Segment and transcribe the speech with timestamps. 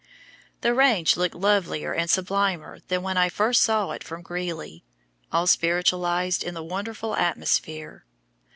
[0.61, 4.83] The Range looked lovelier and sublimer than when I first saw it from Greeley,
[5.31, 8.03] all spiritualized in the wonderful atmosphere.